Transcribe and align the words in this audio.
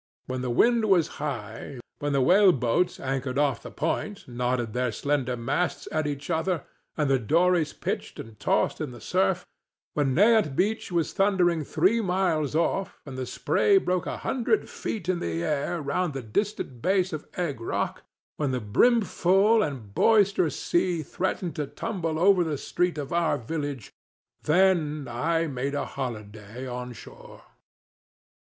When 0.25 0.41
the 0.41 0.49
wind 0.49 0.85
was 0.85 1.07
high, 1.21 1.79
when 1.99 2.11
the 2.13 2.23
whale 2.23 2.51
boats 2.51 2.99
anchored 2.99 3.37
off 3.37 3.61
the 3.61 3.69
Point 3.69 4.27
nodded 4.27 4.73
their 4.73 4.91
slender 4.91 5.37
masts 5.37 5.87
at 5.91 6.07
each 6.07 6.31
other 6.31 6.63
and 6.97 7.07
the 7.07 7.19
dories 7.19 7.71
pitched 7.71 8.17
and 8.19 8.39
tossed 8.39 8.81
in 8.81 8.89
the 8.89 8.99
surf, 8.99 9.45
when 9.93 10.15
Nahant 10.15 10.55
Beach 10.55 10.91
was 10.91 11.13
thundering 11.13 11.63
three 11.63 12.01
miles 12.01 12.55
off 12.55 12.99
and 13.05 13.15
the 13.15 13.27
spray 13.27 13.77
broke 13.77 14.07
a 14.07 14.17
hundred 14.17 14.67
feet 14.67 15.07
in 15.07 15.19
the 15.19 15.43
air 15.43 15.79
round 15.79 16.13
the 16.15 16.23
distant 16.23 16.81
base 16.81 17.13
of 17.13 17.27
Egg 17.37 17.61
Rock, 17.61 18.01
when 18.37 18.49
the 18.49 18.59
brimful 18.59 19.61
and 19.61 19.93
boisterous 19.93 20.59
sea 20.59 21.03
threatened 21.03 21.55
to 21.57 21.67
tumble 21.67 22.17
over 22.17 22.43
the 22.43 22.57
street 22.57 22.97
of 22.97 23.13
our 23.13 23.37
village,—then 23.37 25.07
I 25.07 25.45
made 25.45 25.75
a 25.75 25.85
holiday 25.85 26.65
on 26.67 26.93
shore. 26.93 27.43